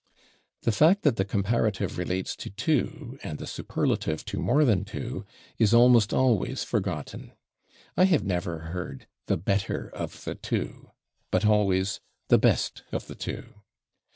The 0.63 0.71
fact 0.71 1.03
that 1.03 1.17
the 1.17 1.23
comparative 1.25 1.99
relates 1.99 2.35
to 2.37 2.49
two 2.49 3.19
and 3.21 3.37
the 3.37 3.45
superlative 3.45 4.25
to 4.25 4.39
more 4.39 4.65
than 4.65 4.83
two 4.83 5.27
is 5.59 5.75
almost 5.75 6.11
always 6.11 6.63
forgotten. 6.63 7.33
I 7.95 8.05
have 8.05 8.23
never 8.23 8.57
heard 8.73 9.05
"the 9.27 9.37
/better/ 9.37 9.91
of 9.93 10.23
the 10.23 10.33
two," 10.33 10.89
but 11.29 11.45
always 11.45 11.99
"the 12.29 12.39
/best/ 12.39 12.81
of 12.91 13.05
the 13.05 13.13
two." 13.13 13.61